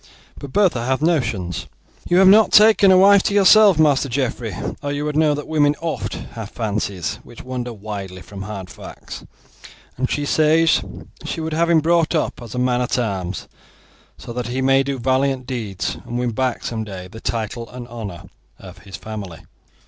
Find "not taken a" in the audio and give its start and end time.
2.27-2.97